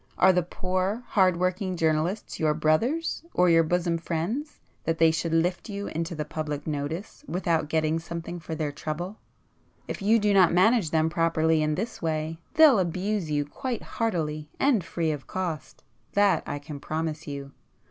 [0.17, 5.31] Are the poor, hard working journalists your brothers or your bosom friends that they should
[5.31, 9.17] lift you into public notice without getting something for their trouble?
[9.87, 14.49] If you do not manage them properly in this way, they'll abuse you quite heartily
[14.59, 17.51] and free of cost,—that I can promise you!